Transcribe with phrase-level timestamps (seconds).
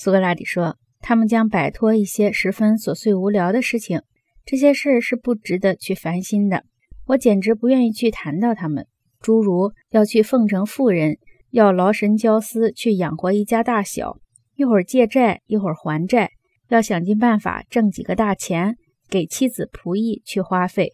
[0.00, 4.02] 苏格拉底说：“他们将摆脱一些十分琐碎无聊的事情，
[4.44, 6.62] 这些事是不值得去烦心的。
[7.06, 8.86] 我简直不愿意去谈到他们，
[9.20, 11.18] 诸如要去奉承富人，
[11.50, 14.20] 要劳神交思去养活一家大小，
[14.54, 16.30] 一会儿借债，一会儿还债，
[16.68, 18.76] 要想尽办法挣几个大钱，
[19.08, 20.92] 给妻子仆役去花费。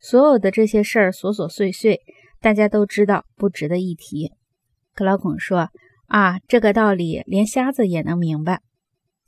[0.00, 2.00] 所有的这些事儿琐琐碎碎，
[2.40, 4.32] 大家都知道，不值得一提。”
[4.96, 5.68] 克劳孔说。
[6.10, 8.62] 啊，这个道理连瞎子也能明白。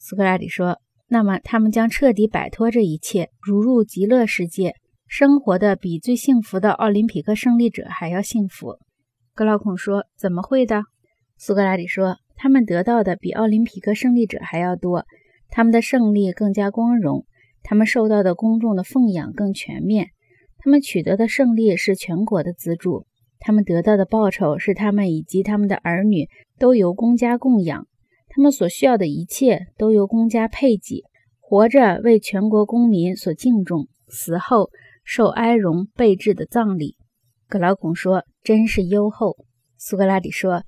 [0.00, 4.74] 苏格拉底说：“那么他们将彻底摆脱这一切，如入极乐世界，
[5.06, 8.80] 生活的比最幸福的奥林匹克胜利者还要幸福。”
[9.32, 10.82] 格劳孔说：“怎么会的？”
[11.38, 15.04] 苏格拉底说：“他们得到的比奥林匹克胜利者还要多，
[15.50, 17.26] 他们的胜利更加光荣，
[17.62, 20.08] 他们受到的公众的奉养更全面，
[20.58, 23.06] 他们取得的胜利是全国的资助。”
[23.44, 26.28] 他们得到的报酬是他们以及他们的儿女
[26.58, 27.86] 都由公家供养，
[28.28, 31.02] 他们所需要的一切都由公家配给。
[31.40, 34.70] 活着为全国公民所敬重，死后
[35.04, 36.96] 受哀荣备至的葬礼。
[37.46, 39.36] 格劳孔说：“真是优厚。”
[39.76, 40.62] 苏格拉底说：“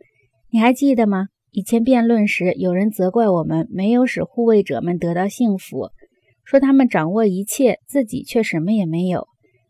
[0.53, 1.29] 你还记得吗？
[1.53, 5.89] 以前辩论时，有人责怪我们没有使护卫者们得到幸福，
[6.45, 9.29] 说他们掌握一切，自己却什么也没有。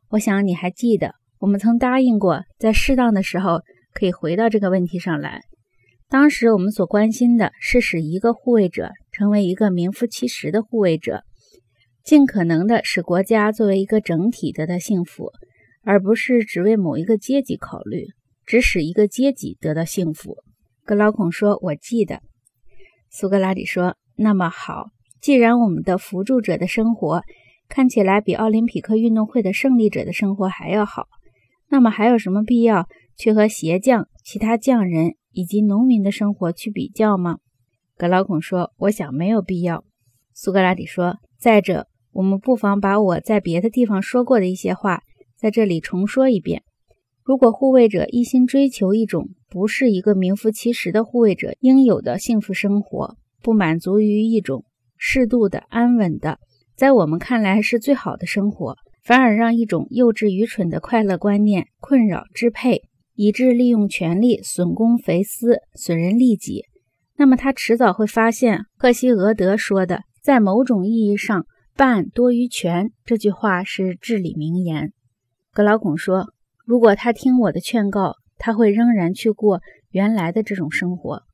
[0.08, 1.14] 我想你还记得。”
[1.44, 3.60] 我们曾答应过，在适当的时候
[3.92, 5.42] 可以回到这个问题上来。
[6.08, 11.22] 当时我们所关心的是使一个护卫者成为一个名副其实的护卫者，
[12.02, 15.32] 尽可能的使国家作为一个整体得到幸福，
[15.82, 18.06] 而不是只为某一个阶级考虑，
[18.46, 20.38] 只使一个阶级得到幸福。
[20.86, 22.22] 格劳孔说：“我记得。”
[23.12, 24.86] 苏格拉底说：“那么好，
[25.20, 27.20] 既然我们的辅助者的生活
[27.68, 31.06] 看起来比奥林匹克运动会的胜利者的生活还要好。”
[31.68, 37.38] 那么还有什么必要去和鞋匠、其他匠人以及农民的生活去比较吗？
[37.96, 39.84] 格劳孔说：“我想没有必要。”
[40.34, 45.02] 苏格拉底说：“再者，我们不妨把我在别的地方说过的一些话
[45.36, 46.62] 在这里重说一遍。
[47.22, 54.64] 如果护卫者一心追求一种不是一个名副其实的护卫者应有的幸福生活，不满足于一种
[54.96, 56.38] 适度的、安稳的，
[56.76, 62.84] 在我们看来是最好的生活。”反而让一种幼稚愚蠢的快乐观念困扰支配，
[63.14, 66.64] 以致利用权力损公肥私、损人利己。
[67.16, 74.94] 那么他迟早会发现赫西俄德说的“在某种意义上，办多于权”这句话是至理名言。
[75.52, 76.32] 格劳孔说
[76.64, 79.60] ：“如果他听我的劝告，他会仍然去过
[79.90, 81.24] 原来的这种生活。”